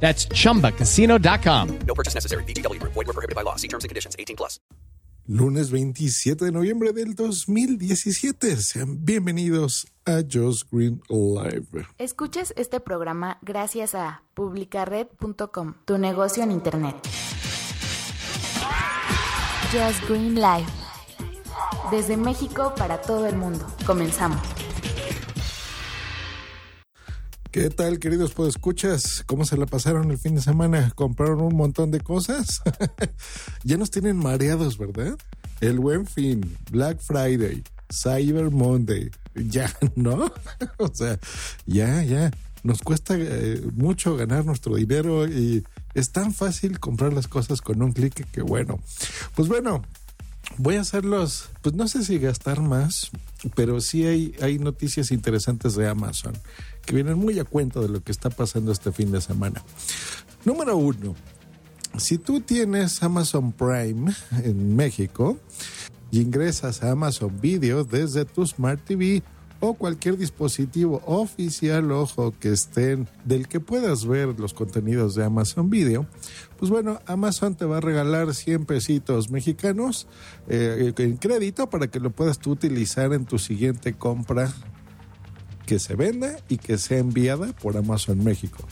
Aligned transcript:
That's 0.00 0.28
chumbacasino.com. 0.28 1.78
No 1.86 1.94
purchase 1.94 2.14
necessary. 2.14 2.44
BGW. 2.44 2.80
Void 2.82 2.94
were 2.94 3.12
prohibited 3.12 3.34
by 3.34 3.42
law. 3.42 3.56
See 3.56 3.68
terms 3.68 3.84
and 3.84 3.88
conditions. 3.88 4.14
18 4.18 4.36
plus. 4.36 4.60
Lunes 5.28 5.72
27 5.72 6.44
de 6.44 6.52
noviembre 6.52 6.92
del 6.92 7.16
2017. 7.16 8.58
Sean 8.62 9.04
bienvenidos 9.04 9.88
a 10.04 10.22
Just 10.22 10.70
Green 10.70 11.02
Live. 11.08 11.84
Escuches 11.98 12.54
este 12.56 12.78
programa 12.78 13.38
gracias 13.42 13.96
a 13.96 14.22
publicared.com, 14.34 15.74
tu 15.84 15.98
negocio 15.98 16.44
en 16.44 16.52
internet. 16.52 16.94
Just 19.72 20.08
Green 20.08 20.36
Live. 20.36 20.68
Desde 21.90 22.16
México 22.16 22.72
para 22.76 23.00
todo 23.00 23.26
el 23.26 23.34
mundo. 23.34 23.66
Comenzamos. 23.84 24.40
¿Qué 27.50 27.70
tal, 27.70 27.98
queridos 27.98 28.32
podescuchas? 28.32 29.22
¿Cómo 29.26 29.44
se 29.44 29.56
la 29.56 29.66
pasaron 29.66 30.10
el 30.10 30.18
fin 30.18 30.34
de 30.34 30.42
semana? 30.42 30.92
¿Compraron 30.94 31.40
un 31.40 31.56
montón 31.56 31.90
de 31.90 32.00
cosas? 32.00 32.62
ya 33.64 33.76
nos 33.76 33.90
tienen 33.90 34.16
mareados, 34.16 34.76
¿verdad? 34.76 35.16
El 35.60 35.78
Buen 35.78 36.06
Fin, 36.06 36.56
Black 36.70 37.00
Friday, 37.00 37.62
Cyber 37.92 38.50
Monday. 38.50 39.10
Ya, 39.34 39.70
¿no? 39.96 40.32
o 40.78 40.94
sea, 40.94 41.18
ya, 41.66 42.02
ya. 42.02 42.30
Nos 42.62 42.80
cuesta 42.80 43.16
eh, 43.18 43.60
mucho 43.74 44.16
ganar 44.16 44.46
nuestro 44.46 44.76
dinero 44.76 45.28
y 45.28 45.62
es 45.92 46.10
tan 46.10 46.32
fácil 46.32 46.80
comprar 46.80 47.12
las 47.12 47.28
cosas 47.28 47.60
con 47.60 47.82
un 47.82 47.92
clic 47.92 48.26
que 48.30 48.40
bueno. 48.40 48.80
Pues 49.34 49.46
bueno, 49.48 49.82
voy 50.56 50.76
a 50.76 50.80
hacerlos, 50.80 51.50
pues 51.60 51.74
no 51.74 51.86
sé 51.86 52.02
si 52.02 52.18
gastar 52.18 52.62
más, 52.62 53.10
pero 53.54 53.78
sí 53.82 54.06
hay, 54.06 54.34
hay 54.40 54.58
noticias 54.58 55.10
interesantes 55.10 55.76
de 55.76 55.86
Amazon 55.86 56.32
que 56.86 56.94
vienen 56.94 57.18
muy 57.18 57.38
a 57.38 57.44
cuento 57.44 57.82
de 57.82 57.88
lo 57.88 58.02
que 58.02 58.12
está 58.12 58.30
pasando 58.30 58.72
este 58.72 58.92
fin 58.92 59.10
de 59.10 59.20
semana. 59.20 59.62
Número 60.44 60.76
uno, 60.76 61.14
si 61.98 62.16
tú 62.18 62.40
tienes 62.40 63.02
Amazon 63.02 63.52
Prime 63.52 64.14
en 64.44 64.76
México 64.76 65.36
y 66.10 66.20
ingresas 66.20 66.82
a 66.82 66.92
Amazon 66.92 67.40
Video 67.40 67.84
desde 67.84 68.24
tu 68.24 68.46
Smart 68.46 68.80
TV 68.84 69.22
o 69.60 69.74
cualquier 69.74 70.18
dispositivo 70.18 71.02
oficial, 71.06 71.90
ojo, 71.90 72.34
que 72.38 72.52
estén 72.52 73.08
del 73.24 73.48
que 73.48 73.58
puedas 73.58 74.06
ver 74.06 74.38
los 74.38 74.54
contenidos 74.54 75.14
de 75.14 75.24
Amazon 75.24 75.70
Video, 75.70 76.06
pues 76.58 76.70
bueno, 76.70 77.00
Amazon 77.06 77.54
te 77.54 77.64
va 77.64 77.78
a 77.78 77.80
regalar 77.80 78.34
100 78.34 78.66
pesitos 78.66 79.30
mexicanos 79.30 80.06
eh, 80.48 80.92
en 80.96 81.16
crédito 81.16 81.68
para 81.70 81.88
que 81.88 81.98
lo 81.98 82.10
puedas 82.10 82.38
tú 82.38 82.52
utilizar 82.52 83.12
en 83.14 83.24
tu 83.24 83.38
siguiente 83.38 83.94
compra 83.94 84.52
que 85.66 85.78
se 85.78 85.96
venda 85.96 86.38
y 86.48 86.56
que 86.58 86.78
sea 86.78 86.98
enviada 86.98 87.52
por 87.60 87.76
Amazon 87.76 88.24
México. 88.24 88.66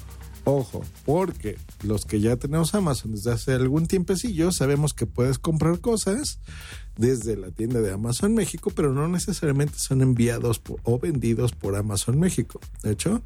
Ojo, 0.44 0.84
porque 1.06 1.56
los 1.82 2.04
que 2.04 2.20
ya 2.20 2.36
tenemos 2.36 2.74
Amazon 2.74 3.12
desde 3.12 3.32
hace 3.32 3.52
algún 3.52 3.86
tiempecillo 3.86 4.52
sabemos 4.52 4.92
que 4.92 5.06
puedes 5.06 5.38
comprar 5.38 5.80
cosas 5.80 6.38
desde 6.98 7.36
la 7.36 7.50
tienda 7.50 7.80
de 7.80 7.92
Amazon 7.92 8.34
México, 8.34 8.70
pero 8.74 8.92
no 8.92 9.08
necesariamente 9.08 9.78
son 9.78 10.02
enviados 10.02 10.58
por, 10.58 10.80
o 10.84 10.98
vendidos 10.98 11.52
por 11.52 11.76
Amazon 11.76 12.20
México. 12.20 12.60
De 12.82 12.92
hecho, 12.92 13.22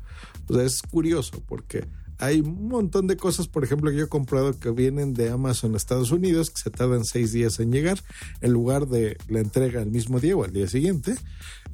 es 0.49 0.81
curioso 0.83 1.43
porque 1.47 1.87
hay 2.19 2.41
un 2.41 2.69
montón 2.69 3.07
de 3.07 3.17
cosas, 3.17 3.49
por 3.49 3.65
ejemplo, 3.65 3.91
que 3.91 3.97
yo 3.97 4.05
he 4.05 4.09
comprado 4.09 4.59
que 4.59 4.71
vienen 4.71 5.15
de 5.15 5.31
Amazon 5.31 5.77
Estados 5.77 6.11
Unidos, 6.11 6.51
que 6.51 6.59
se 6.59 6.71
tardan 6.71 7.05
seis 7.05 7.33
días 7.33 7.61
en 7.61 7.73
llegar, 7.73 8.03
en 8.41 8.53
lugar 8.53 8.89
de 8.89 9.17
la 9.29 9.41
entrega 9.41 9.83
el 9.83 9.91
mismo 9.91 10.21
día 10.21 10.37
o 10.37 10.45
al 10.45 10.53
día 10.53 10.69
siguiente. 10.69 11.15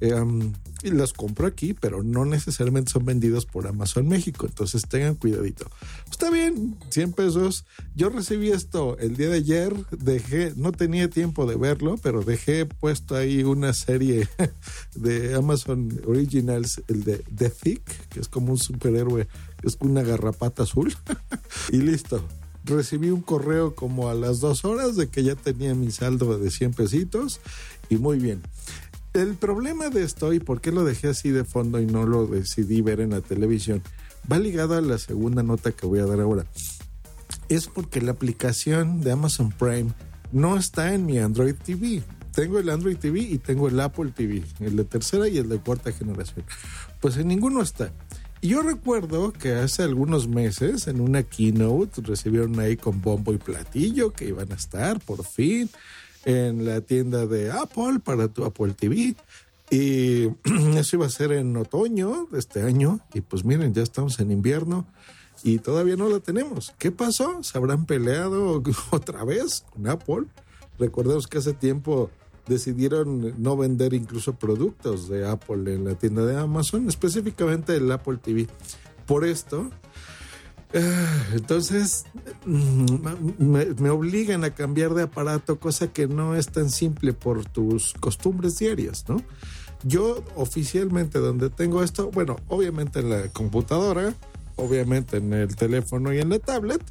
Eh, 0.00 0.12
y 0.82 0.90
las 0.90 1.14
compro 1.14 1.46
aquí, 1.46 1.72
pero 1.72 2.02
no 2.02 2.26
necesariamente 2.26 2.92
son 2.92 3.06
vendidos 3.06 3.46
por 3.46 3.66
Amazon 3.66 4.06
México. 4.06 4.44
Entonces 4.46 4.82
tengan 4.86 5.14
cuidadito. 5.14 5.70
Está 6.10 6.30
bien, 6.30 6.76
100 6.90 7.12
pesos. 7.12 7.64
Yo 7.94 8.10
recibí 8.10 8.50
esto 8.50 8.98
el 8.98 9.16
día 9.16 9.30
de 9.30 9.36
ayer. 9.36 9.74
Dejé, 9.90 10.52
no 10.56 10.72
tenía 10.72 11.08
tiempo 11.08 11.46
de 11.46 11.56
verlo, 11.56 11.96
pero 12.02 12.22
dejé 12.22 12.66
puesto 12.66 13.16
ahí 13.16 13.44
una 13.44 13.72
serie 13.72 14.28
de 14.94 15.34
Amazon 15.34 16.02
Originals, 16.06 16.82
el 16.88 17.04
de 17.04 17.24
The 17.34 17.48
Thick, 17.48 18.08
que 18.08 18.20
es 18.20 18.28
como 18.28 18.52
un 18.52 18.58
superhéroe, 18.58 19.26
es 19.64 19.76
una 19.80 20.02
garrapata 20.02 20.64
azul. 20.64 20.94
y 21.72 21.78
listo 21.78 22.24
recibí 22.66 23.10
un 23.10 23.20
correo 23.20 23.74
como 23.74 24.08
a 24.08 24.14
las 24.14 24.40
dos 24.40 24.64
horas 24.64 24.96
de 24.96 25.08
que 25.08 25.22
ya 25.22 25.34
tenía 25.34 25.74
mi 25.74 25.90
saldo 25.90 26.38
de 26.38 26.50
100 26.50 26.72
pesitos 26.72 27.40
y 27.90 27.96
muy 27.96 28.18
bien 28.18 28.40
el 29.12 29.34
problema 29.34 29.90
de 29.90 30.02
esto 30.02 30.32
y 30.32 30.40
por 30.40 30.62
qué 30.62 30.72
lo 30.72 30.82
dejé 30.82 31.08
así 31.08 31.28
de 31.28 31.44
fondo 31.44 31.78
y 31.78 31.84
no 31.84 32.06
lo 32.06 32.26
decidí 32.26 32.80
ver 32.80 33.00
en 33.00 33.10
la 33.10 33.20
televisión 33.20 33.82
va 34.30 34.38
ligado 34.38 34.76
a 34.76 34.80
la 34.80 34.98
segunda 34.98 35.42
nota 35.42 35.72
que 35.72 35.86
voy 35.86 36.00
a 36.00 36.06
dar 36.06 36.20
ahora. 36.20 36.46
Es 37.48 37.66
porque 37.66 38.00
la 38.00 38.12
aplicación 38.12 39.00
de 39.00 39.12
Amazon 39.12 39.50
Prime 39.50 39.92
no 40.32 40.56
está 40.56 40.94
en 40.94 41.06
mi 41.06 41.18
Android 41.18 41.54
TV. 41.54 42.02
Tengo 42.32 42.58
el 42.58 42.70
Android 42.70 42.96
TV 42.96 43.20
y 43.20 43.38
tengo 43.38 43.68
el 43.68 43.78
Apple 43.78 44.12
TV, 44.12 44.42
el 44.60 44.76
de 44.76 44.84
tercera 44.84 45.28
y 45.28 45.38
el 45.38 45.48
de 45.48 45.58
cuarta 45.58 45.92
generación. 45.92 46.44
Pues 47.00 47.16
en 47.16 47.28
ninguno 47.28 47.62
está. 47.62 47.92
Yo 48.44 48.60
recuerdo 48.60 49.32
que 49.32 49.54
hace 49.54 49.84
algunos 49.84 50.28
meses 50.28 50.86
en 50.86 51.00
una 51.00 51.22
keynote 51.22 52.02
recibieron 52.02 52.60
ahí 52.60 52.76
con 52.76 53.00
bombo 53.00 53.32
y 53.32 53.38
platillo 53.38 54.12
que 54.12 54.26
iban 54.26 54.52
a 54.52 54.54
estar 54.54 55.00
por 55.00 55.24
fin 55.24 55.70
en 56.26 56.66
la 56.66 56.82
tienda 56.82 57.24
de 57.26 57.50
Apple 57.50 58.00
para 58.04 58.28
tu 58.28 58.44
Apple 58.44 58.74
TV. 58.74 59.16
Y 59.70 60.28
eso 60.76 60.96
iba 60.96 61.06
a 61.06 61.08
ser 61.08 61.32
en 61.32 61.56
otoño 61.56 62.28
de 62.30 62.38
este 62.38 62.60
año. 62.60 63.00
Y 63.14 63.22
pues 63.22 63.46
miren, 63.46 63.72
ya 63.72 63.82
estamos 63.82 64.20
en 64.20 64.30
invierno 64.30 64.86
y 65.42 65.58
todavía 65.58 65.96
no 65.96 66.10
la 66.10 66.20
tenemos. 66.20 66.74
¿Qué 66.76 66.92
pasó? 66.92 67.42
¿Se 67.42 67.56
habrán 67.56 67.86
peleado 67.86 68.62
otra 68.90 69.24
vez 69.24 69.64
con 69.72 69.88
Apple? 69.88 70.26
Recordemos 70.78 71.28
que 71.28 71.38
hace 71.38 71.54
tiempo 71.54 72.10
decidieron 72.46 73.34
no 73.42 73.56
vender 73.56 73.94
incluso 73.94 74.34
productos 74.34 75.08
de 75.08 75.26
Apple 75.28 75.74
en 75.74 75.84
la 75.84 75.94
tienda 75.94 76.24
de 76.26 76.38
Amazon, 76.38 76.88
específicamente 76.88 77.76
el 77.76 77.90
Apple 77.90 78.18
TV. 78.22 78.46
Por 79.06 79.24
esto, 79.24 79.70
Ah, 80.76 81.26
entonces 81.32 82.04
mm, 82.46 83.78
me, 83.80 83.90
obligan 83.90 84.42
a 84.42 84.50
cambiar 84.50 84.94
de 84.94 85.04
aparato, 85.04 85.60
cosa 85.60 85.92
que 85.92 86.08
no 86.08 86.34
es 86.34 86.48
tan 86.48 86.68
simple 86.68 87.12
por 87.12 87.44
tus 87.44 87.94
costumbres 87.94 88.58
diarias, 88.58 89.04
¿no? 89.08 89.22
Yo 89.84 90.24
oficialmente 90.34 91.20
donde 91.20 91.48
tengo 91.48 91.84
esto, 91.84 92.10
bueno, 92.10 92.36
obviamente 92.48 93.00
en 93.00 93.10
la 93.10 93.28
computadora, 93.28 94.14
obviamente 94.56 95.18
en 95.18 95.32
el 95.32 95.54
teléfono 95.54 96.12
y 96.12 96.18
en 96.18 96.30
la 96.30 96.40
tablet, 96.40 96.82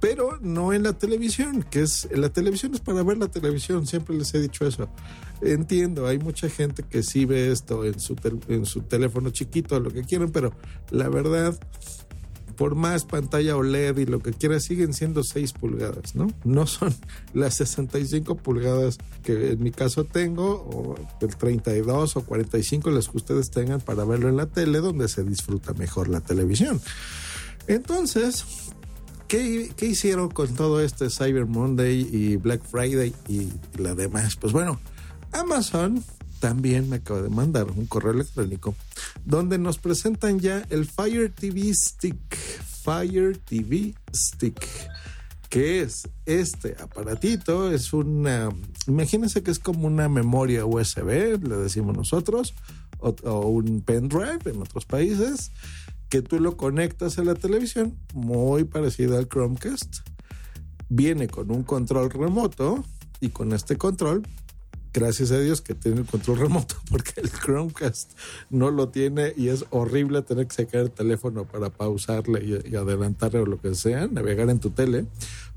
pero 0.00 0.38
no 0.40 0.72
en 0.72 0.82
la 0.82 0.92
televisión, 0.92 1.62
que 1.62 1.82
es 1.82 2.08
la 2.12 2.28
televisión 2.28 2.74
es 2.74 2.80
para 2.80 3.02
ver 3.02 3.18
la 3.18 3.28
televisión, 3.28 3.86
siempre 3.86 4.16
les 4.16 4.34
he 4.34 4.40
dicho 4.40 4.66
eso. 4.66 4.88
Entiendo, 5.42 6.06
hay 6.06 6.18
mucha 6.18 6.48
gente 6.48 6.82
que 6.82 7.02
sí 7.02 7.24
ve 7.24 7.52
esto 7.52 7.84
en 7.84 8.00
su, 8.00 8.16
en 8.48 8.66
su 8.66 8.82
teléfono 8.82 9.30
chiquito, 9.30 9.78
lo 9.80 9.90
que 9.90 10.02
quieran, 10.02 10.30
pero 10.30 10.52
la 10.90 11.08
verdad 11.08 11.58
por 12.56 12.74
más 12.74 13.04
pantalla 13.04 13.56
OLED 13.56 13.98
y 13.98 14.06
lo 14.06 14.20
que 14.20 14.32
quiera, 14.32 14.58
siguen 14.60 14.94
siendo 14.94 15.22
6 15.22 15.52
pulgadas, 15.52 16.14
¿no? 16.14 16.28
No 16.44 16.66
son 16.66 16.94
las 17.34 17.54
65 17.54 18.36
pulgadas 18.36 18.98
que 19.22 19.52
en 19.52 19.62
mi 19.62 19.70
caso 19.70 20.04
tengo, 20.04 20.62
o 20.62 20.96
el 21.20 21.36
32 21.36 22.16
o 22.16 22.24
45, 22.24 22.90
las 22.90 23.08
que 23.08 23.16
ustedes 23.18 23.50
tengan 23.50 23.80
para 23.80 24.04
verlo 24.04 24.28
en 24.28 24.36
la 24.36 24.46
tele, 24.46 24.78
donde 24.78 25.08
se 25.08 25.22
disfruta 25.22 25.74
mejor 25.74 26.08
la 26.08 26.20
televisión. 26.20 26.80
Entonces, 27.68 28.44
¿qué, 29.28 29.72
qué 29.76 29.86
hicieron 29.86 30.30
con 30.30 30.54
todo 30.54 30.80
este 30.80 31.10
Cyber 31.10 31.46
Monday 31.46 32.08
y 32.12 32.36
Black 32.36 32.62
Friday 32.62 33.14
y 33.28 33.52
la 33.78 33.94
demás? 33.94 34.36
Pues 34.36 34.52
bueno, 34.52 34.80
Amazon 35.32 36.02
también 36.40 36.88
me 36.88 36.96
acaba 36.96 37.22
de 37.22 37.28
mandar 37.28 37.70
un 37.70 37.86
correo 37.86 38.12
electrónico 38.12 38.74
donde 39.24 39.58
nos 39.58 39.78
presentan 39.78 40.38
ya 40.38 40.64
el 40.70 40.86
Fire 40.86 41.32
TV 41.32 41.72
Stick. 41.74 42.36
Fire 42.84 43.36
TV 43.38 43.94
Stick. 44.14 44.66
que 45.48 45.82
es 45.82 46.08
este 46.24 46.76
aparatito? 46.80 47.70
Es 47.72 47.92
una, 47.92 48.50
imagínense 48.86 49.42
que 49.42 49.50
es 49.50 49.58
como 49.58 49.86
una 49.86 50.08
memoria 50.08 50.66
USB, 50.66 51.40
le 51.42 51.56
decimos 51.56 51.96
nosotros, 51.96 52.54
o, 52.98 53.14
o 53.24 53.48
un 53.48 53.80
pendrive 53.80 54.38
en 54.44 54.60
otros 54.60 54.84
países, 54.84 55.50
que 56.08 56.22
tú 56.22 56.40
lo 56.40 56.56
conectas 56.56 57.18
a 57.18 57.24
la 57.24 57.34
televisión, 57.34 57.96
muy 58.14 58.64
parecido 58.64 59.18
al 59.18 59.28
Chromecast. 59.28 59.98
Viene 60.88 61.28
con 61.28 61.50
un 61.50 61.62
control 61.62 62.10
remoto, 62.10 62.84
y 63.20 63.30
con 63.30 63.52
este 63.52 63.76
control 63.76 64.22
gracias 64.92 65.30
a 65.30 65.38
Dios 65.38 65.60
que 65.60 65.74
tiene 65.74 66.00
el 66.00 66.06
control 66.06 66.38
remoto, 66.38 66.76
porque 66.90 67.20
el 67.20 67.30
Chromecast 67.30 68.12
no 68.48 68.70
lo 68.70 68.88
tiene 68.88 69.34
y 69.36 69.48
es 69.48 69.66
horrible 69.70 70.22
tener 70.22 70.46
que 70.46 70.54
sacar 70.54 70.80
el 70.80 70.90
teléfono 70.90 71.44
para 71.44 71.68
pausarle 71.68 72.42
y, 72.42 72.72
y, 72.72 72.76
adelantarle 72.76 73.40
o 73.40 73.46
lo 73.46 73.60
que 73.60 73.74
sea, 73.74 74.06
navegar 74.06 74.48
en 74.48 74.58
tu 74.58 74.70
tele. 74.70 75.06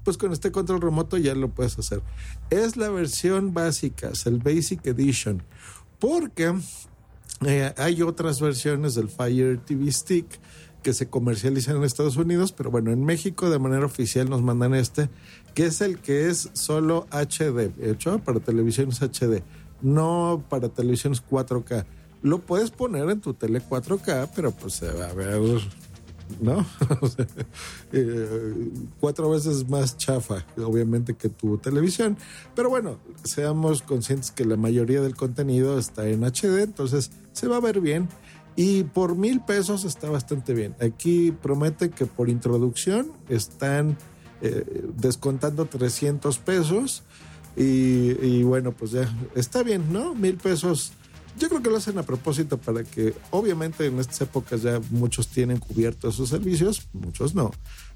Pues 0.04 0.18
con 0.18 0.34
este 0.34 0.52
control 0.52 0.82
remoto 0.82 1.18
ya 1.18 1.36
lo 1.36 1.50
puedes 1.50 1.80
hacer. 1.80 2.02
Es 2.50 2.76
la 2.76 2.90
versión 2.90 3.54
básica, 3.54 4.10
es 4.10 4.26
el 4.26 4.40
Basic 4.40 4.86
Edition, 4.86 5.42
porque 6.00 6.54
eh, 7.46 7.74
hay 7.78 8.02
otras 8.02 8.42
versiones 8.42 8.96
del 8.96 9.10
Fire 9.10 9.60
TV 9.60 9.92
Stick 9.92 10.40
que 10.84 10.94
se 10.94 11.10
comercializan 11.10 11.78
en 11.78 11.84
Estados 11.84 12.18
Unidos, 12.18 12.52
pero 12.52 12.72
bueno, 12.72 12.92
en 12.92 13.04
México 13.04 13.50
de 13.50 13.60
manera 13.60 13.86
oficial 13.86 14.30
nos 14.30 14.42
mandan 14.42 14.74
este, 14.74 15.10
que 15.54 15.66
es 15.66 15.82
el 15.82 16.00
que 16.00 16.28
es 16.28 16.50
solo 16.54 17.08
HD, 17.12 17.72
hecho 17.82 18.20
para 18.20 18.40
televisiones 18.40 19.02
HD, 19.02 19.44
no 19.82 20.44
para 20.50 20.70
televisiones 20.70 21.24
4K. 21.24 21.86
Lo 22.22 22.40
puedes 22.40 22.72
poner 22.72 23.10
en 23.10 23.22
tu 23.22 23.34
tele 23.34 23.62
4K, 23.62 24.30
pero 24.36 24.52
pues 24.52 24.74
se 24.74 24.92
va 24.92 25.10
a 25.10 25.14
ver, 25.14 25.40
¿no? 26.42 26.66
eh, 27.94 28.72
cuatro 29.00 29.30
veces 29.30 29.68
más 29.70 29.98
chafa, 29.98 30.46
obviamente, 30.58 31.16
que 31.16 31.30
tu 31.30 31.58
televisión. 31.58 32.18
Pero 32.56 32.70
bueno, 32.70 33.00
seamos 33.24 33.82
conscientes 33.82 34.32
que 34.32 34.46
la 34.46 34.58
mayoría 34.58 35.02
del 35.02 35.16
contenido 35.16 35.78
está 35.78 36.08
en 36.08 36.24
HD, 36.24 36.64
entonces 36.64 37.12
se 37.34 37.48
va 37.48 37.58
a 37.58 37.62
ver 37.62 37.82
bien. 37.82 38.10
Y 38.56 38.84
por 38.84 39.16
mil 39.16 39.40
pesos 39.42 39.86
está 39.86 40.10
bastante 40.10 40.54
bien. 40.54 40.76
Aquí 40.82 41.32
promete 41.32 41.92
que 41.92 42.06
por 42.06 42.30
introducción 42.30 43.12
están 43.30 43.98
eh, 44.42 44.84
descontando 44.98 45.66
300 45.66 46.38
pesos. 46.40 47.04
Y, 47.56 48.18
y, 48.22 48.44
bueno, 48.44 48.72
pues 48.72 48.92
ya 48.92 49.10
está 49.36 49.64
bien, 49.64 49.92
¿no? 49.92 50.14
Mil 50.14 50.36
pesos. 50.38 50.94
Yo 51.38 51.48
creo 51.48 51.62
que 51.62 51.70
lo 51.70 51.78
hacen 51.78 51.98
a 51.98 52.04
propósito 52.04 52.58
para 52.58 52.84
que, 52.84 53.14
obviamente, 53.32 53.86
en 53.86 54.00
estas 54.00 54.22
épocas 54.22 54.62
ya 54.62 54.82
muchos 54.90 55.28
tienen 55.28 55.60
cubiertos 55.60 56.16
sus 56.16 56.30
servicios, 56.30 56.88
muchos 56.94 57.36
no. 57.36 57.52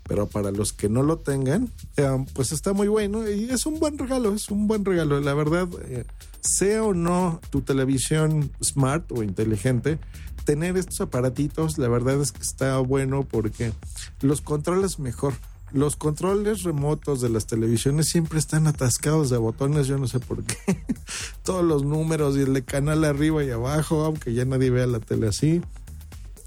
Pero 0.07 0.27
para 0.27 0.51
los 0.51 0.73
que 0.73 0.89
no 0.89 1.03
lo 1.03 1.17
tengan, 1.17 1.69
eh, 1.97 2.25
pues 2.33 2.51
está 2.51 2.73
muy 2.73 2.87
bueno 2.87 3.29
y 3.29 3.49
es 3.49 3.65
un 3.65 3.79
buen 3.79 3.97
regalo, 3.97 4.33
es 4.33 4.49
un 4.49 4.67
buen 4.67 4.85
regalo. 4.85 5.19
La 5.19 5.33
verdad, 5.33 5.67
eh, 5.85 6.05
sea 6.41 6.83
o 6.83 6.93
no 6.93 7.39
tu 7.49 7.61
televisión 7.61 8.51
smart 8.61 9.11
o 9.11 9.23
inteligente, 9.23 9.99
tener 10.43 10.77
estos 10.77 11.01
aparatitos, 11.01 11.77
la 11.77 11.87
verdad 11.87 12.21
es 12.21 12.31
que 12.31 12.41
está 12.41 12.77
bueno 12.79 13.23
porque 13.23 13.71
los 14.21 14.41
controles 14.41 14.99
mejor. 14.99 15.33
Los 15.73 15.95
controles 15.95 16.61
remotos 16.61 17.19
de 17.19 17.29
las 17.29 17.47
televisiones 17.47 18.07
siempre 18.07 18.37
están 18.37 18.67
atascados 18.67 19.31
de 19.31 19.37
botones, 19.37 19.87
yo 19.87 19.97
no 19.97 20.07
sé 20.07 20.19
por 20.19 20.43
qué. 20.43 20.55
Todos 21.43 21.65
los 21.65 21.83
números 21.83 22.37
y 22.37 22.41
el 22.41 22.53
de 22.53 22.63
canal 22.63 23.03
arriba 23.03 23.43
y 23.43 23.49
abajo, 23.49 24.05
aunque 24.05 24.35
ya 24.35 24.45
nadie 24.45 24.69
vea 24.69 24.85
la 24.85 24.99
tele 24.99 25.27
así. 25.27 25.63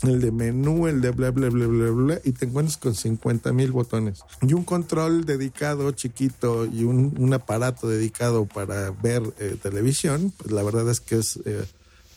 El 0.02 0.20
de 0.20 0.30
menú, 0.30 0.86
el 0.86 1.00
de 1.00 1.10
bla, 1.10 1.32
bla, 1.32 1.48
bla, 1.48 1.66
bla, 1.66 1.90
bla, 1.90 2.20
y 2.22 2.32
te 2.32 2.44
encuentras 2.44 2.76
con 2.76 2.94
50 2.94 3.52
mil 3.52 3.72
botones. 3.72 4.20
Y 4.42 4.52
un 4.52 4.62
control 4.62 5.24
dedicado 5.24 5.90
chiquito 5.90 6.64
y 6.64 6.84
un, 6.84 7.32
aparato 7.34 7.88
dedicado 7.88 8.46
para 8.46 8.92
ver 8.92 9.22
eh, 9.40 9.56
televisión, 9.60 10.32
pues 10.36 10.52
la 10.52 10.62
verdad 10.62 10.88
es 10.88 11.00
que 11.00 11.18
es 11.18 11.40
eh, 11.46 11.66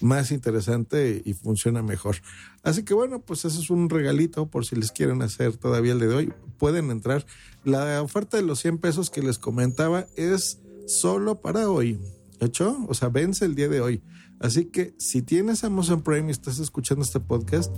más 0.02 0.32
interesante 0.32 1.22
y 1.24 1.34
funciona 1.34 1.82
mejor. 1.82 2.18
Así 2.64 2.84
que 2.84 2.94
bueno, 2.94 3.22
pues 3.22 3.46
eso 3.46 3.60
es 3.60 3.70
un 3.70 3.90
regalito 3.90 4.48
por 4.48 4.66
si 4.66 4.76
les 4.76 4.92
quieren 4.92 5.22
hacer 5.22 5.58
todavía 5.58 5.94
el 5.94 6.00
de 6.00 6.08
hoy. 6.08 6.34
Pueden 6.58 6.92
entrar. 6.92 7.26
La 7.64 8.02
oferta 8.02 8.38
de 8.38 8.44
los 8.44 8.60
100 8.60 8.78
pesos 8.78 9.10
que 9.10 9.22
les 9.22 9.38
comentaba 9.38 10.06
es 10.16 10.60
solo 10.88 11.42
para 11.42 11.70
hoy. 11.70 12.00
¿Hecho? 12.40 12.78
O 12.88 12.94
sea, 12.94 13.10
vence 13.10 13.46
el 13.46 13.56
día 13.56 13.68
de 13.68 13.82
hoy. 13.82 14.02
Así 14.40 14.66
que 14.66 14.94
si 14.98 15.22
tienes 15.22 15.64
Amazon 15.66 16.02
Prime 16.02 16.30
y 16.30 16.32
estás 16.32 16.60
escuchando 16.60 17.04
este 17.04 17.20
podcast, 17.20 17.76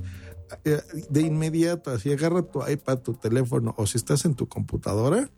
de 1.09 1.21
inmediato, 1.21 1.91
así 1.91 2.11
agarra 2.11 2.41
tu 2.43 2.67
iPad, 2.67 2.99
tu 2.99 3.13
teléfono 3.13 3.73
o 3.77 3.87
si 3.87 3.97
estás 3.97 4.25
en 4.25 4.35
tu 4.35 4.47
computadora, 4.47 5.29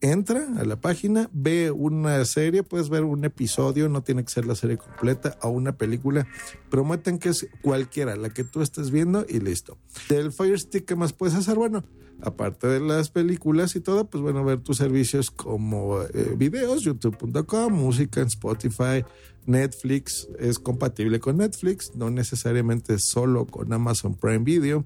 entra 0.00 0.46
a 0.58 0.64
la 0.64 0.80
página, 0.80 1.28
ve 1.32 1.70
una 1.70 2.24
serie, 2.24 2.62
puedes 2.62 2.88
ver 2.88 3.04
un 3.04 3.24
episodio, 3.24 3.88
no 3.88 4.02
tiene 4.02 4.24
que 4.24 4.30
ser 4.30 4.46
la 4.46 4.54
serie 4.54 4.76
completa 4.76 5.38
o 5.42 5.48
una 5.48 5.76
película. 5.76 6.26
Prometen 6.70 7.18
que 7.18 7.30
es 7.30 7.48
cualquiera, 7.62 8.16
la 8.16 8.30
que 8.30 8.44
tú 8.44 8.62
estés 8.62 8.90
viendo 8.90 9.26
y 9.28 9.40
listo. 9.40 9.78
Del 10.08 10.32
Fire 10.32 10.58
Stick, 10.58 10.84
¿qué 10.84 10.96
más 10.96 11.12
puedes 11.12 11.34
hacer? 11.34 11.56
Bueno, 11.56 11.84
aparte 12.20 12.66
de 12.66 12.80
las 12.80 13.10
películas 13.10 13.76
y 13.76 13.80
todo, 13.80 14.08
pues 14.08 14.22
bueno, 14.22 14.44
ver 14.44 14.60
tus 14.60 14.76
servicios 14.76 15.30
como 15.30 16.02
eh, 16.02 16.34
videos, 16.36 16.82
youtube.com, 16.82 17.72
música 17.72 18.20
en 18.20 18.28
Spotify, 18.28 19.04
Netflix, 19.46 20.28
es 20.38 20.58
compatible 20.58 21.20
con 21.20 21.38
Netflix, 21.38 21.94
no 21.94 22.10
necesariamente 22.10 22.98
solo 22.98 23.46
con 23.46 23.72
Amazon 23.72 24.14
Prime 24.14 24.44
Video. 24.44 24.84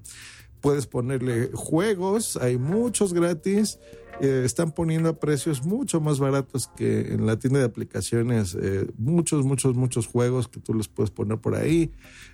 Puedes 0.63 0.87
ponerle 0.87 1.51
juegos, 1.53 2.37
hay 2.37 2.57
muchos 2.57 3.13
gratis 3.13 3.77
eh, 4.21 4.43
están 4.45 4.71
poniendo 4.71 5.09
a 5.09 5.19
precios 5.19 5.65
mucho 5.65 5.99
más 5.99 6.19
baratos 6.19 6.69
que 6.75 7.13
en 7.13 7.25
la 7.25 7.39
tienda 7.39 7.59
de 7.59 7.65
aplicaciones. 7.65 8.55
Eh, 8.59 8.87
muchos, 8.97 9.43
muchos, 9.43 9.75
muchos 9.75 10.07
juegos 10.07 10.47
que 10.47 10.59
tú 10.59 10.73
les 10.73 10.87
puedes 10.87 11.09
poner 11.09 11.39
por 11.39 11.55
ahí. 11.55 11.91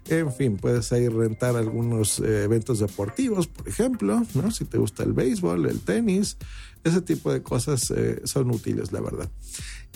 En 0.10 0.32
fin, 0.34 0.58
puedes 0.58 0.92
ahí 0.92 1.08
rentar 1.08 1.56
algunos 1.56 2.20
eh, 2.20 2.44
eventos 2.44 2.80
deportivos, 2.80 3.48
por 3.48 3.68
ejemplo. 3.68 4.22
Si 4.52 4.66
te 4.66 4.78
gusta 4.78 5.04
el 5.04 5.14
béisbol, 5.14 5.68
el 5.68 5.80
tenis, 5.80 6.38
ese 6.84 7.02
tipo 7.02 7.32
de 7.32 7.42
cosas 7.42 7.94
son 8.26 8.52
útiles, 8.52 8.92
la 8.92 9.02
verdad. 9.02 9.30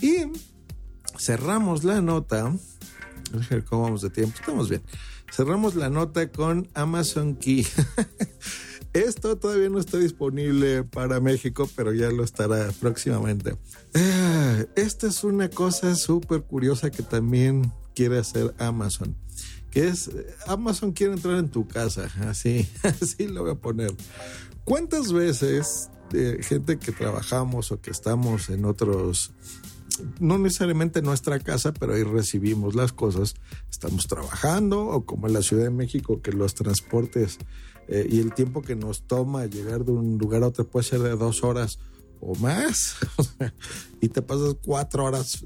Y 0.00 0.24
cerramos 1.18 1.84
la 1.84 2.00
nota. 2.00 2.46
A 3.50 3.60
cómo 3.68 3.82
vamos 3.82 4.02
de 4.02 4.10
tiempo. 4.10 4.36
Estamos 4.38 4.68
bien. 4.68 4.82
Cerramos 5.34 5.74
la 5.74 5.90
nota 5.90 6.30
con 6.30 6.68
Amazon 6.74 7.34
Key. 7.34 7.66
Esto 8.92 9.36
todavía 9.36 9.68
no 9.68 9.80
está 9.80 9.98
disponible 9.98 10.84
para 10.84 11.18
México, 11.18 11.68
pero 11.74 11.92
ya 11.92 12.08
lo 12.12 12.22
estará 12.22 12.70
próximamente. 12.78 13.56
Ah, 13.96 14.64
esta 14.76 15.08
es 15.08 15.24
una 15.24 15.50
cosa 15.50 15.96
súper 15.96 16.44
curiosa 16.44 16.92
que 16.92 17.02
también 17.02 17.72
quiere 17.96 18.18
hacer 18.18 18.54
Amazon. 18.60 19.16
Que 19.72 19.88
es, 19.88 20.08
Amazon 20.46 20.92
quiere 20.92 21.14
entrar 21.14 21.36
en 21.38 21.48
tu 21.48 21.66
casa, 21.66 22.08
así, 22.28 22.68
así 22.84 23.26
lo 23.26 23.42
voy 23.42 23.50
a 23.50 23.56
poner. 23.56 23.92
¿Cuántas 24.62 25.12
veces 25.12 25.90
de 26.10 26.44
gente 26.44 26.78
que 26.78 26.92
trabajamos 26.92 27.72
o 27.72 27.80
que 27.80 27.90
estamos 27.90 28.50
en 28.50 28.64
otros 28.64 29.32
no 30.20 30.38
necesariamente 30.38 31.00
en 31.00 31.04
nuestra 31.04 31.38
casa, 31.38 31.72
pero 31.72 31.94
ahí 31.94 32.02
recibimos 32.02 32.74
las 32.74 32.92
cosas. 32.92 33.34
Estamos 33.70 34.06
trabajando 34.06 34.86
o 34.86 35.04
como 35.04 35.26
en 35.26 35.34
la 35.34 35.42
Ciudad 35.42 35.64
de 35.64 35.70
México, 35.70 36.22
que 36.22 36.32
los 36.32 36.54
transportes 36.54 37.38
eh, 37.88 38.06
y 38.08 38.20
el 38.20 38.32
tiempo 38.34 38.62
que 38.62 38.76
nos 38.76 39.06
toma 39.06 39.46
llegar 39.46 39.84
de 39.84 39.92
un 39.92 40.18
lugar 40.18 40.42
a 40.42 40.48
otro 40.48 40.66
puede 40.66 40.84
ser 40.84 41.00
de 41.00 41.16
dos 41.16 41.44
horas 41.44 41.78
o 42.20 42.34
más. 42.36 42.96
y 44.00 44.08
te 44.08 44.22
pasas 44.22 44.56
cuatro 44.64 45.04
horas, 45.04 45.44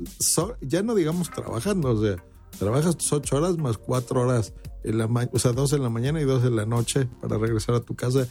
ya 0.61 0.83
no 0.83 0.95
digamos 0.95 1.31
trabajando, 1.31 1.90
o 1.90 2.02
sea, 2.02 2.17
trabajas 2.59 2.97
tus 2.97 3.12
ocho 3.12 3.37
horas 3.37 3.57
más 3.59 3.78
cuatro 3.78 4.21
horas 4.23 4.52
en 4.85 4.99
la 4.99 5.07
o 5.33 5.38
sea, 5.38 5.52
dos 5.52 5.73
en 5.73 5.83
la 5.83 5.90
mañana 5.90 6.21
y 6.21 6.25
dos 6.25 6.45
en 6.45 6.57
la 6.57 6.67
noche 6.67 7.09
para 7.21 7.38
regresar 7.38 7.75
a 7.75 7.81
tu 7.81 7.95
casa. 7.95 8.26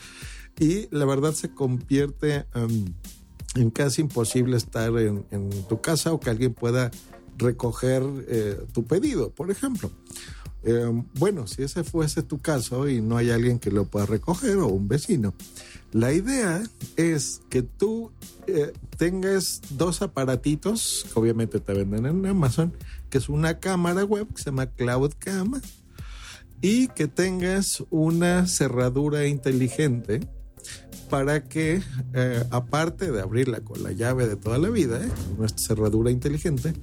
Y 0.60 0.88
la 0.96 1.06
verdad 1.06 1.34
se 1.34 1.54
convierte 1.54 2.46
en 3.56 3.70
casi 3.72 4.01
imposible 4.01 4.58
estar 4.58 4.96
en, 4.98 5.24
tu 5.68 5.82
casa 5.82 6.13
o 6.13 6.20
que 6.20 6.30
alguien 6.30 6.54
pueda 6.54 6.92
recoger 7.38 8.04
eh, 8.27 8.60
tu 8.74 8.86
pedido, 8.86 9.32
por 9.32 9.51
ejemplo. 9.51 9.92
Eh, 10.63 11.04
bueno, 11.13 11.48
si 11.48 11.63
ese 11.63 11.84
fuese 11.84 12.24
tu 12.24 12.39
caso 12.39 12.89
y 12.89 13.01
no 13.01 13.18
hay 13.18 13.30
alguien 13.30 13.60
que 13.60 13.72
lo 13.72 13.86
pueda 13.86 14.06
recoger 14.06 14.58
o 14.58 14.68
un 14.68 14.88
vecino, 14.88 15.34
la 15.92 16.12
idea 16.12 16.62
es 16.98 17.42
que 17.50 17.62
tú 17.62 18.12
eh, 18.48 18.74
tengas 18.98 19.62
dos 19.70 20.01
aparatitos 20.01 21.06
que 21.12 21.20
obviamente 21.20 21.60
te 21.60 21.74
venden 21.74 22.06
en 22.06 22.25
Amazon, 22.25 22.74
que 23.10 23.18
es 23.20 23.30
una 23.30 23.60
cámara 23.60 24.04
web 24.04 24.27
que 24.34 24.42
se 24.42 24.50
llama 24.50 24.66
Cloud 24.68 25.13
Cam 25.20 25.62
y 26.62 26.88
que 26.89 27.08
tengas 27.08 27.84
una 27.89 28.48
cerradura 28.48 29.27
inteligente 29.27 30.20
para 31.10 31.44
que, 31.44 31.82
eh, 32.14 32.44
aparte 32.52 33.12
de 33.12 33.22
abrirla 33.22 33.62
con 33.62 33.84
la 33.84 33.92
llave 33.92 34.28
de 34.28 34.36
toda 34.36 34.58
la 34.58 34.70
vida, 34.70 35.04
¿eh? 35.04 35.10
nuestra 35.38 35.66
cerradura 35.66 36.12
inteligente, 36.12 36.74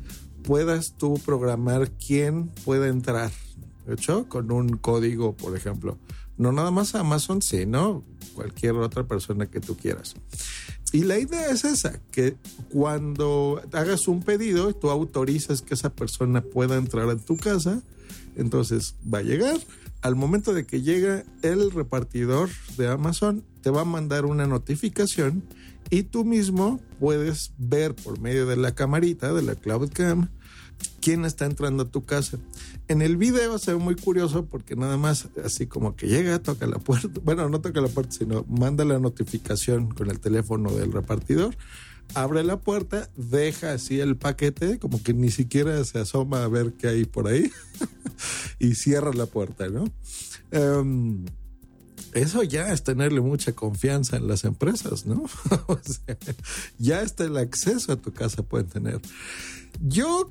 puedas 0.43 0.95
tú 0.97 1.21
programar 1.25 1.91
quién 1.93 2.49
puede 2.65 2.89
entrar, 2.89 3.31
¿hecho? 3.89 4.29
Con 4.29 4.53
un 4.53 4.77
código, 4.77 5.35
por 5.35 5.57
ejemplo. 5.57 5.99
No 6.37 6.53
nada 6.53 6.71
más 6.71 6.95
Amazon, 6.95 7.43
sino 7.43 8.05
cualquier 8.35 8.75
otra 8.75 9.07
persona 9.07 9.47
que 9.47 9.61
tú 9.61 9.77
quieras. 9.77 10.15
Y 10.93 11.03
la 11.05 11.19
idea 11.19 11.51
es 11.51 11.65
esa, 11.65 12.01
que 12.13 12.37
cuando 12.71 13.61
hagas 13.73 14.07
un 14.07 14.23
pedido, 14.23 14.73
tú 14.75 14.91
autorizas 14.91 15.63
que 15.63 15.75
esa 15.75 15.91
persona 15.91 16.41
pueda 16.41 16.77
entrar 16.77 17.09
en 17.11 17.19
tu 17.19 17.37
casa, 17.37 17.83
entonces 18.37 18.95
va 19.13 19.19
a 19.19 19.23
llegar. 19.23 19.57
Al 20.05 20.17
momento 20.17 20.53
de 20.53 20.67
que 20.67 20.83
llega 20.83 21.25
el 21.41 21.71
repartidor 21.71 22.51
de 22.77 22.89
Amazon, 22.89 23.43
te 23.63 23.71
va 23.71 23.81
a 23.81 23.87
mandar 23.87 24.27
una 24.27 24.47
notificación 24.47 25.43
y 25.89 26.03
tú 26.03 26.27
mismo 26.27 26.79
puedes 27.01 27.55
ver 27.57 27.95
por 27.95 28.21
medio 28.21 28.45
de 28.45 28.59
la 28.59 28.75
camarita 28.75 29.33
de 29.33 29.41
la 29.41 29.55
Cloud 29.55 29.91
Cam 29.95 30.29
quién 31.01 31.25
está 31.25 31.47
entrando 31.47 31.85
a 31.85 31.89
tu 31.89 32.05
casa. 32.05 32.37
En 32.87 33.01
el 33.01 33.17
video 33.17 33.59
se 33.59 33.73
ve 33.73 33.79
muy 33.79 33.95
curioso 33.97 34.45
porque 34.45 34.77
nada 34.77 34.99
más 34.99 35.29
así 35.43 35.67
como 35.67 35.97
que 35.97 36.07
llega, 36.07 36.39
toca 36.39 36.67
la 36.67 36.79
puerta, 36.79 37.09
bueno, 37.25 37.49
no 37.49 37.63
toca 37.63 37.81
la 37.81 37.89
puerta, 37.89 38.13
sino 38.13 38.45
manda 38.47 38.85
la 38.85 38.99
notificación 38.99 39.89
con 39.89 40.11
el 40.11 40.21
teléfono 40.21 40.71
del 40.71 40.93
repartidor, 40.93 41.57
abre 42.15 42.45
la 42.45 42.61
puerta, 42.61 43.09
deja 43.17 43.73
así 43.73 44.01
el 44.01 44.17
paquete, 44.17 44.79
como 44.79 45.03
que 45.03 45.15
ni 45.15 45.31
siquiera 45.31 45.83
se 45.85 45.99
asoma 45.99 46.45
a 46.45 46.49
ver 46.49 46.73
qué 46.75 46.89
hay 46.89 47.05
por 47.05 47.29
ahí 47.29 47.51
y 48.59 48.75
cierra 48.75 49.13
la 49.13 49.27
puerta, 49.27 49.69
¿no? 49.69 49.85
Um, 50.53 51.25
eso 52.15 52.45
ya 52.45 52.73
es 52.73 52.85
tenerle 52.85 53.21
mucha 53.21 53.53
confianza 53.53 54.17
en 54.17 54.29
las 54.29 54.45
empresas, 54.45 55.05
¿no? 55.05 55.25
o 55.67 55.79
sea, 55.83 56.17
ya 56.79 57.03
está 57.03 57.25
el 57.25 57.37
acceso 57.37 57.93
a 57.93 57.97
tu 57.97 58.13
casa 58.13 58.43
pueden 58.43 58.69
tener. 58.69 59.01
Yo, 59.81 60.31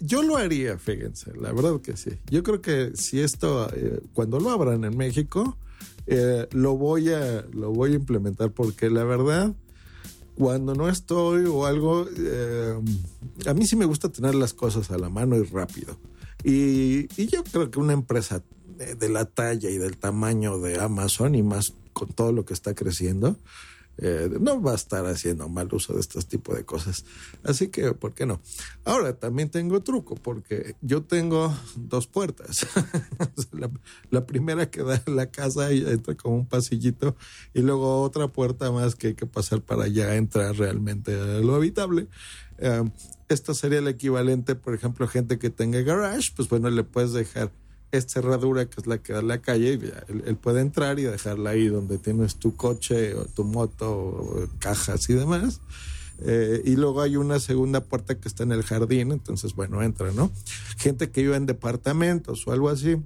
yo 0.00 0.22
lo 0.22 0.36
haría, 0.36 0.78
fíjense, 0.78 1.32
la 1.34 1.52
verdad 1.52 1.80
que 1.80 1.96
sí. 1.96 2.10
Yo 2.30 2.42
creo 2.42 2.60
que 2.60 2.92
si 2.94 3.20
esto, 3.20 3.70
eh, 3.74 4.02
cuando 4.12 4.38
lo 4.38 4.50
abran 4.50 4.84
en 4.84 4.96
México, 4.96 5.56
eh, 6.06 6.46
lo, 6.52 6.76
voy 6.76 7.10
a, 7.10 7.46
lo 7.52 7.72
voy 7.72 7.92
a 7.92 7.94
implementar 7.94 8.50
porque 8.52 8.90
la 8.90 9.04
verdad, 9.04 9.54
cuando 10.34 10.74
no 10.74 10.88
estoy 10.88 11.44
o 11.46 11.66
algo, 11.66 12.06
eh, 12.16 12.74
a 13.46 13.54
mí 13.54 13.66
sí 13.66 13.76
me 13.76 13.84
gusta 13.84 14.10
tener 14.10 14.34
las 14.34 14.52
cosas 14.52 14.90
a 14.90 14.98
la 14.98 15.08
mano 15.08 15.36
y 15.36 15.42
rápido. 15.44 15.98
Y, 16.42 17.08
y 17.20 17.26
yo 17.26 17.44
creo 17.44 17.70
que 17.70 17.78
una 17.78 17.92
empresa 17.92 18.42
de, 18.76 18.94
de, 18.94 19.08
la 19.08 19.24
talla 19.24 19.70
y 19.70 19.78
del 19.78 19.96
tamaño 19.96 20.58
de 20.58 20.80
Amazon 20.80 21.34
y 21.34 21.42
más 21.42 21.74
con 21.92 22.08
todo 22.08 22.32
lo 22.32 22.44
que 22.44 22.54
está 22.54 22.74
creciendo, 22.74 23.38
eh, 23.98 24.28
no 24.40 24.60
va 24.60 24.72
a 24.72 24.76
estar 24.76 25.06
haciendo 25.06 25.48
mal 25.48 25.68
uso 25.72 25.94
de 25.94 26.00
este 26.00 26.20
tipo 26.22 26.54
de 26.54 26.64
cosas. 26.64 27.04
Así 27.42 27.68
que, 27.68 27.92
¿por 27.92 28.14
qué 28.14 28.26
no? 28.26 28.40
Ahora, 28.84 29.18
también 29.18 29.50
tengo 29.50 29.82
truco, 29.82 30.16
porque 30.16 30.76
yo 30.80 31.02
tengo 31.02 31.54
dos 31.76 32.06
puertas. 32.06 32.66
la, 34.10 34.26
primera 34.26 34.70
que 34.70 34.82
da 34.82 35.02
a 35.06 35.10
la 35.10 35.30
casa 35.30 35.72
y 35.72 35.84
entra 35.86 36.14
como 36.14 36.36
un 36.36 36.46
pasillito, 36.46 37.16
y 37.52 37.60
luego 37.60 38.02
otra 38.02 38.28
puerta 38.28 38.72
más 38.72 38.94
que 38.94 39.08
hay 39.08 39.14
que 39.14 39.26
pasar 39.26 39.60
para 39.60 39.86
ya 39.86 40.16
entrar 40.16 40.56
realmente 40.56 41.14
a 41.14 41.38
lo 41.40 41.54
habitable. 41.54 42.08
Eh, 42.58 42.84
esto 43.28 43.54
sería 43.54 43.78
el 43.78 43.88
equivalente, 43.88 44.54
por 44.54 44.74
ejemplo, 44.74 45.08
gente 45.08 45.38
que 45.38 45.50
tenga 45.50 45.80
garage, 45.80 46.30
pues 46.36 46.48
bueno, 46.48 46.68
le 46.70 46.84
puedes 46.84 47.12
dejar 47.12 47.50
esta 47.96 48.20
cerradura 48.20 48.66
que 48.66 48.80
es 48.80 48.86
la 48.86 48.98
que 48.98 49.12
da 49.12 49.22
la 49.22 49.40
calle, 49.40 49.74
él, 49.74 50.22
él, 50.26 50.36
puede 50.36 50.60
entrar 50.60 50.98
y 50.98 51.02
dejarla 51.02 51.50
ahí 51.50 51.68
donde 51.68 51.98
tienes 51.98 52.36
tu 52.36 52.56
coche 52.56 53.14
o 53.14 53.24
tu 53.24 53.44
moto, 53.44 54.48
cajas 54.58 55.08
y 55.10 55.14
demás. 55.14 55.60
Eh, 56.18 56.62
y 56.64 56.76
luego 56.76 57.02
hay 57.02 57.16
una 57.16 57.40
segunda 57.40 57.82
puerta 57.82 58.14
que 58.14 58.28
está 58.28 58.44
en 58.44 58.52
el 58.52 58.62
jardín, 58.62 59.12
entonces 59.12 59.54
bueno, 59.54 59.82
entra, 59.82 60.12
¿no? 60.12 60.30
Gente 60.78 61.10
que 61.10 61.22
vive 61.22 61.36
en 61.36 61.46
departamentos 61.46 62.46
o 62.46 62.52
algo 62.52 62.68
así, 62.68 62.96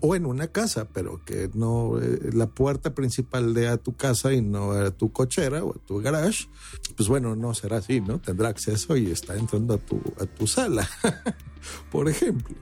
o 0.00 0.16
en 0.16 0.26
una 0.26 0.48
casa, 0.48 0.88
pero 0.92 1.24
que 1.24 1.50
no, 1.54 2.00
eh, 2.00 2.30
la 2.32 2.48
puerta 2.48 2.94
principal 2.94 3.54
de 3.54 3.68
a 3.68 3.76
tu 3.76 3.94
casa 3.94 4.32
y 4.32 4.42
no 4.42 4.72
a 4.72 4.90
tu 4.90 5.12
cochera 5.12 5.64
o 5.64 5.76
a 5.76 5.78
tu 5.86 6.00
garage, 6.00 6.48
pues 6.96 7.08
bueno, 7.08 7.36
no 7.36 7.54
será 7.54 7.76
así, 7.76 8.00
¿no? 8.00 8.18
Tendrá 8.20 8.48
acceso 8.48 8.96
y 8.96 9.10
está 9.10 9.36
entrando 9.36 9.74
a 9.74 9.78
tu, 9.78 10.00
a 10.20 10.26
tu 10.26 10.46
sala, 10.48 10.88
por 11.92 12.08
ejemplo. 12.08 12.56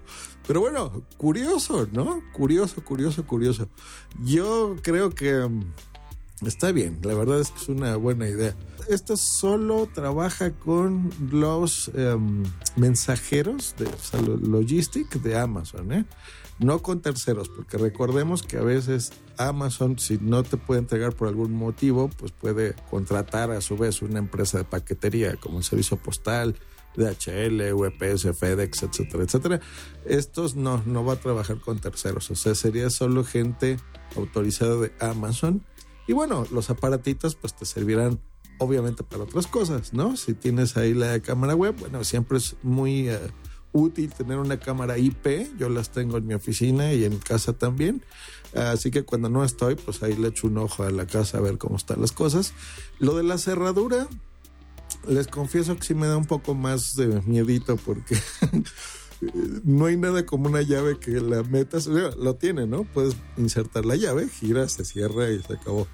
Pero 0.47 0.61
bueno, 0.61 1.03
curioso, 1.17 1.89
¿no? 1.93 2.23
Curioso, 2.33 2.85
curioso, 2.85 3.27
curioso. 3.27 3.69
Yo 4.25 4.77
creo 4.83 5.11
que 5.11 5.49
está 6.47 6.73
bien, 6.73 6.99
la 7.03 7.15
verdad 7.15 7.41
es 7.41 7.51
que 7.51 7.61
es 7.61 7.69
una 7.69 7.97
buena 7.97 8.29
idea. 8.29 8.55
Esto 8.89 9.17
solo 9.17 9.89
trabaja 9.93 10.53
con 10.53 11.11
los 11.31 11.89
um, 11.89 12.43
mensajeros 12.77 13.77
de 13.79 13.87
o 13.87 13.99
sea, 13.99 14.21
logistic 14.21 15.09
de 15.23 15.39
Amazon, 15.39 15.93
¿eh? 15.93 16.05
No 16.59 16.81
con 16.81 17.01
terceros, 17.01 17.49
porque 17.49 17.79
recordemos 17.79 18.43
que 18.43 18.57
a 18.57 18.63
veces 18.63 19.13
Amazon, 19.37 19.99
si 19.99 20.19
no 20.19 20.43
te 20.43 20.57
puede 20.57 20.81
entregar 20.81 21.15
por 21.15 21.29
algún 21.29 21.53
motivo, 21.55 22.09
pues 22.09 22.33
puede 22.33 22.75
contratar 22.91 23.51
a 23.51 23.61
su 23.61 23.77
vez 23.77 24.03
una 24.03 24.19
empresa 24.19 24.59
de 24.59 24.65
paquetería 24.65 25.37
como 25.37 25.59
el 25.59 25.65
servicio 25.65 25.97
postal, 25.97 26.57
DHL, 26.97 27.73
UPS, 27.73 28.37
FedEx, 28.37 28.83
etcétera, 28.83 29.25
etcétera. 29.25 29.61
Estos 30.05 30.57
no, 30.57 30.83
no 30.87 31.05
va 31.05 31.15
a 31.15 31.21
trabajar 31.21 31.59
con 31.59 31.79
terceros, 31.79 32.31
o 32.31 32.35
sea, 32.35 32.55
sería 32.55 32.91
solo 32.91 33.25
gente 33.25 33.79
autorizada 34.17 34.77
de 34.77 34.93
Amazon. 35.01 35.63
Y 36.07 36.13
bueno, 36.13 36.47
los 36.51 36.71
aparatitos 36.71 37.37
pues 37.37 37.55
te 37.55 37.65
servirán 37.65 38.21
obviamente 38.59 39.03
para 39.03 39.25
otras 39.25 39.47
cosas, 39.47 39.93
¿no? 39.93 40.17
Si 40.17 40.35
tienes 40.35 40.77
ahí 40.77 40.95
la 40.95 41.21
cámara 41.21 41.55
web, 41.55 41.75
bueno, 41.79 42.05
siempre 42.05 42.39
es 42.39 42.57
muy 42.63 43.11
uh, 43.11 43.19
útil 43.73 44.13
tener 44.13 44.39
una 44.39 44.59
cámara 44.59 44.99
IP, 44.99 45.57
yo 45.59 45.69
las 45.69 45.91
tengo 45.91 46.19
en 46.19 46.27
mi 46.27 46.35
oficina 46.35 46.93
y 46.93 47.05
en 47.05 47.19
casa 47.19 47.53
también. 47.55 48.03
Así 48.55 48.91
que 48.91 49.03
cuando 49.05 49.29
no 49.29 49.45
estoy, 49.45 49.77
pues 49.77 50.03
ahí 50.03 50.15
le 50.15 50.29
echo 50.29 50.47
un 50.47 50.59
ojo 50.59 50.83
a 50.83 50.91
la 50.91 51.07
casa 51.07 51.39
a 51.39 51.41
ver 51.41 51.59
cómo 51.59 51.77
están 51.77 52.01
las 52.01 52.13
cosas. 52.13 52.53
Lo 52.99 53.17
de 53.17 53.23
la 53.23 53.39
cerradura, 53.39 54.07
les 55.09 55.27
confieso 55.27 55.77
que 55.77 55.85
sí 55.85 55.95
me 55.95 56.07
da 56.07 56.17
un 56.17 56.27
poco 56.27 56.55
más 56.55 56.95
de 56.95 57.21
miedito 57.27 57.77
porque 57.77 58.17
no 59.65 59.87
hay 59.87 59.97
nada 59.97 60.25
como 60.27 60.49
una 60.49 60.63
llave 60.63 60.99
que 60.99 61.21
la 61.21 61.43
metas, 61.43 61.87
lo 61.87 62.35
tiene, 62.37 62.67
¿no? 62.67 62.85
Puedes 62.85 63.17
insertar 63.37 63.85
la 63.85 63.97
llave, 63.97 64.29
gira, 64.29 64.69
se 64.69 64.85
cierra 64.85 65.31
y 65.31 65.43
se 65.43 65.55
acabó. 65.55 65.87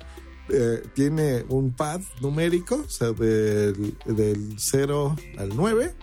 Eh, 0.50 0.82
tiene 0.94 1.44
un 1.48 1.72
pad 1.72 2.00
numérico, 2.22 2.76
o 2.86 2.88
sea, 2.88 3.12
del, 3.12 3.96
del 4.06 4.54
0 4.58 5.16
al 5.36 5.54
9. 5.54 5.94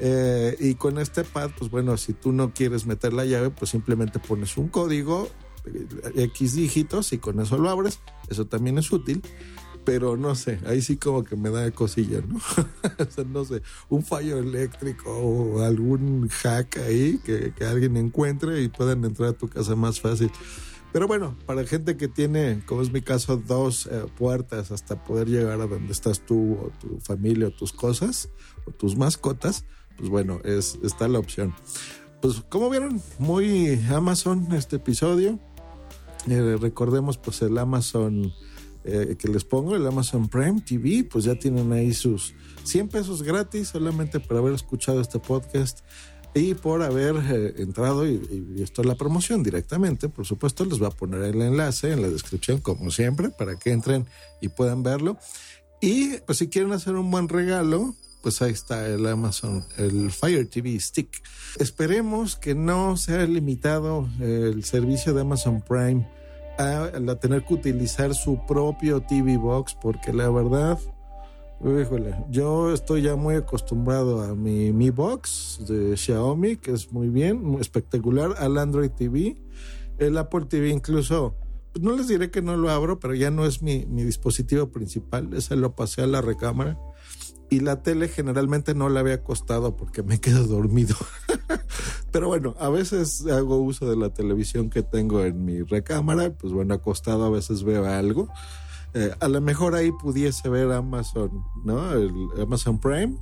Eh, 0.00 0.56
y 0.60 0.74
con 0.74 0.98
este 0.98 1.24
pad, 1.24 1.50
pues 1.58 1.70
bueno, 1.70 1.96
si 1.96 2.12
tú 2.12 2.32
no 2.32 2.52
quieres 2.52 2.86
meter 2.86 3.12
la 3.12 3.24
llave, 3.24 3.50
pues 3.50 3.70
simplemente 3.70 4.18
pones 4.18 4.56
un 4.56 4.68
código, 4.68 5.28
X 6.14 6.54
dígitos, 6.54 7.12
y 7.12 7.18
con 7.18 7.40
eso 7.40 7.56
lo 7.56 7.70
abres. 7.70 8.00
Eso 8.28 8.46
también 8.46 8.78
es 8.78 8.92
útil 8.92 9.22
pero 9.88 10.18
no 10.18 10.34
sé, 10.34 10.58
ahí 10.66 10.82
sí 10.82 10.98
como 10.98 11.24
que 11.24 11.34
me 11.34 11.48
da 11.48 11.70
cosilla, 11.70 12.20
¿no? 12.20 12.36
o 12.98 13.10
sea, 13.10 13.24
no 13.24 13.42
sé, 13.46 13.62
un 13.88 14.04
fallo 14.04 14.36
eléctrico 14.36 15.10
o 15.10 15.62
algún 15.62 16.28
hack 16.28 16.76
ahí 16.76 17.18
que, 17.24 17.54
que, 17.56 17.64
alguien 17.64 17.96
encuentre 17.96 18.60
y 18.60 18.68
puedan 18.68 19.02
entrar 19.06 19.30
a 19.30 19.32
tu 19.32 19.48
casa 19.48 19.74
más 19.76 19.98
fácil. 19.98 20.30
Pero 20.92 21.06
bueno, 21.06 21.38
para 21.46 21.64
gente 21.64 21.96
que 21.96 22.06
tiene, 22.06 22.62
como 22.66 22.82
es 22.82 22.92
mi 22.92 23.00
caso, 23.00 23.38
dos 23.38 23.86
eh, 23.86 24.04
puertas 24.18 24.70
hasta 24.72 25.02
poder 25.02 25.28
llegar 25.28 25.58
a 25.62 25.66
donde 25.66 25.90
estás 25.90 26.20
tú 26.20 26.58
o 26.60 26.70
tu 26.78 27.00
familia 27.00 27.46
o 27.46 27.50
tus 27.50 27.72
cosas 27.72 28.28
o 28.66 28.70
tus 28.70 28.94
mascotas, 28.94 29.64
pues 29.96 30.10
bueno, 30.10 30.38
es, 30.44 30.78
está 30.82 31.08
la 31.08 31.18
opción. 31.18 31.54
Pues 32.20 32.42
como 32.50 32.68
vieron, 32.68 33.00
muy 33.18 33.80
Amazon 33.90 34.48
este 34.52 34.76
episodio. 34.76 35.38
Eh, 36.28 36.58
recordemos 36.60 37.16
pues 37.16 37.40
el 37.40 37.56
Amazon 37.56 38.34
eh, 38.88 39.16
que 39.16 39.28
les 39.28 39.44
pongo, 39.44 39.76
el 39.76 39.86
Amazon 39.86 40.28
Prime 40.28 40.60
TV, 40.60 41.04
pues 41.04 41.24
ya 41.24 41.34
tienen 41.34 41.72
ahí 41.72 41.92
sus 41.92 42.34
100 42.64 42.88
pesos 42.88 43.22
gratis 43.22 43.68
solamente 43.68 44.20
por 44.20 44.36
haber 44.36 44.54
escuchado 44.54 45.00
este 45.00 45.18
podcast 45.18 45.80
y 46.34 46.54
por 46.54 46.82
haber 46.82 47.16
eh, 47.16 47.54
entrado 47.58 48.06
y, 48.06 48.14
y, 48.14 48.40
visto 48.40 48.82
la 48.82 48.94
promoción 48.94 49.42
directamente. 49.42 50.08
Por 50.08 50.26
supuesto, 50.26 50.64
les 50.64 50.78
voy 50.78 50.88
a 50.88 50.90
poner 50.90 51.22
el 51.22 51.40
enlace 51.42 51.92
en 51.92 52.02
la 52.02 52.08
descripción, 52.08 52.60
como 52.60 52.90
siempre, 52.90 53.30
para 53.30 53.58
que 53.58 53.70
entren 53.70 54.06
y 54.40 54.48
puedan 54.48 54.82
verlo. 54.82 55.18
Y 55.80 56.16
pues 56.26 56.38
si 56.38 56.48
quieren 56.48 56.72
hacer 56.72 56.96
un 56.96 57.10
buen 57.10 57.28
regalo, 57.28 57.94
pues 58.22 58.42
ahí 58.42 58.52
está 58.52 58.86
el 58.88 59.06
Amazon, 59.06 59.64
el 59.76 60.10
Fire 60.10 60.48
TV 60.48 60.78
Stick. 60.80 61.22
Esperemos 61.58 62.36
que 62.36 62.54
no 62.54 62.96
sea 62.96 63.24
limitado 63.26 64.08
el 64.20 64.64
servicio 64.64 65.14
de 65.14 65.20
Amazon 65.20 65.62
Prime 65.62 66.08
a, 66.58 67.14
tener 67.16 67.44
que 67.44 67.54
utilizar 67.54 68.14
su 68.14 68.44
propio 68.46 69.00
TV 69.00 69.36
Box, 69.36 69.76
porque 69.80 70.12
la 70.12 70.28
verdad, 70.28 70.78
híjole, 71.60 72.16
yo 72.30 72.72
estoy 72.72 73.02
ya 73.02 73.16
muy 73.16 73.36
acostumbrado 73.36 74.22
a 74.22 74.34
mi 74.34 74.72
Mi 74.72 74.90
Box 74.90 75.60
de 75.68 75.96
Xiaomi, 75.96 76.56
que 76.56 76.72
es 76.72 76.92
muy 76.92 77.08
bien, 77.08 77.42
muy 77.42 77.60
espectacular, 77.60 78.34
al 78.38 78.58
Android 78.58 78.90
TV, 78.90 79.36
el 79.98 80.18
Apple 80.18 80.46
TV 80.46 80.70
incluso. 80.70 81.34
Pues 81.72 81.84
no 81.84 81.96
les 81.96 82.08
diré 82.08 82.30
que 82.30 82.42
no 82.42 82.56
lo 82.56 82.70
abro, 82.70 82.98
pero 82.98 83.14
ya 83.14 83.30
no 83.30 83.44
es 83.44 83.62
mi, 83.62 83.86
mi 83.86 84.02
dispositivo 84.02 84.70
principal. 84.70 85.32
Ese 85.34 85.54
lo 85.54 85.76
pasé 85.76 86.02
a 86.02 86.06
la 86.06 86.22
recámara 86.22 86.78
y 87.50 87.60
la 87.60 87.82
tele 87.82 88.08
generalmente 88.08 88.74
no 88.74 88.88
la 88.88 89.00
había 89.00 89.14
acostado 89.14 89.76
porque 89.76 90.02
me 90.02 90.20
quedo 90.20 90.46
dormido. 90.46 90.96
Pero 92.10 92.28
bueno, 92.28 92.54
a 92.58 92.68
veces 92.68 93.26
hago 93.26 93.58
uso 93.58 93.88
de 93.88 93.96
la 93.96 94.10
televisión 94.10 94.70
que 94.70 94.82
tengo 94.82 95.24
en 95.24 95.44
mi 95.44 95.62
recámara, 95.62 96.32
pues 96.32 96.52
bueno, 96.52 96.74
acostado 96.74 97.24
a 97.24 97.30
veces 97.30 97.64
veo 97.64 97.84
algo. 97.86 98.28
Eh, 98.94 99.12
a 99.20 99.28
lo 99.28 99.40
mejor 99.40 99.74
ahí 99.74 99.92
pudiese 99.92 100.48
ver 100.48 100.72
Amazon, 100.72 101.44
¿no? 101.64 101.92
El 101.92 102.12
Amazon 102.40 102.80
Prime, 102.80 103.16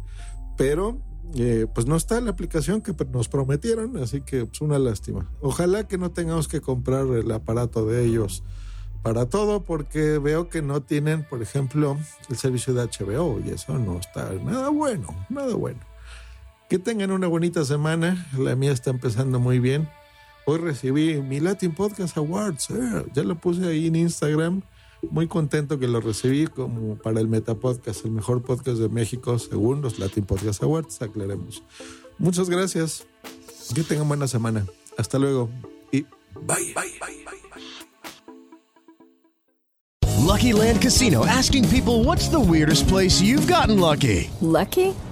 pero 0.56 1.00
eh, 1.34 1.66
pues 1.74 1.86
no 1.86 1.96
está 1.96 2.20
la 2.20 2.30
aplicación 2.30 2.80
que 2.80 2.94
nos 3.10 3.28
prometieron, 3.28 3.96
así 3.96 4.20
que 4.20 4.42
es 4.42 4.48
pues 4.48 4.60
una 4.60 4.78
lástima. 4.78 5.28
Ojalá 5.40 5.88
que 5.88 5.98
no 5.98 6.12
tengamos 6.12 6.46
que 6.46 6.60
comprar 6.60 7.06
el 7.06 7.30
aparato 7.32 7.84
de 7.86 8.04
ellos 8.04 8.44
para 9.02 9.26
todo 9.26 9.62
porque 9.62 10.18
veo 10.18 10.48
que 10.48 10.62
no 10.62 10.82
tienen, 10.82 11.24
por 11.24 11.42
ejemplo, 11.42 11.98
el 12.28 12.36
servicio 12.36 12.74
de 12.74 12.84
HBO 12.84 13.40
y 13.44 13.50
eso 13.50 13.78
no 13.78 13.98
está 13.98 14.32
nada 14.44 14.68
bueno, 14.68 15.08
nada 15.28 15.54
bueno. 15.54 15.80
Que 16.68 16.78
tengan 16.80 17.12
una 17.12 17.28
bonita 17.28 17.64
semana, 17.64 18.26
la 18.36 18.56
mía 18.56 18.72
está 18.72 18.90
empezando 18.90 19.38
muy 19.38 19.60
bien. 19.60 19.88
Hoy 20.46 20.58
recibí 20.58 21.20
mi 21.22 21.38
Latin 21.38 21.72
Podcast 21.72 22.16
Awards, 22.16 22.70
eh, 22.70 23.06
ya 23.14 23.22
lo 23.22 23.36
puse 23.36 23.66
ahí 23.66 23.86
en 23.86 23.96
Instagram, 23.96 24.62
muy 25.10 25.28
contento 25.28 25.78
que 25.78 25.86
lo 25.88 26.00
recibí 26.00 26.46
como 26.46 26.96
para 26.96 27.20
el 27.20 27.28
Meta 27.28 27.54
Podcast, 27.54 28.04
el 28.04 28.12
mejor 28.12 28.42
podcast 28.42 28.78
de 28.78 28.88
México 28.88 29.38
según 29.38 29.80
los 29.82 29.98
Latin 29.98 30.24
Podcast 30.24 30.62
Awards, 30.62 31.02
aclaremos. 31.02 31.62
Muchas 32.18 32.48
gracias, 32.48 33.06
que 33.74 33.82
tengan 33.82 34.08
buena 34.08 34.28
semana, 34.28 34.66
hasta 34.96 35.18
luego 35.18 35.50
y 35.92 36.02
bye. 36.02 36.72
bye, 36.74 36.92
bye, 37.00 37.24
bye. 37.24 37.36
Lucky 40.24 40.52
Land 40.52 40.80
Casino 40.80 41.24
asking 41.26 41.68
people 41.68 42.04
what's 42.04 42.28
the 42.28 42.40
weirdest 42.40 42.88
place 42.88 43.20
you've 43.20 43.46
gotten 43.46 43.78
lucky? 43.78 44.30
Lucky? 44.40 44.94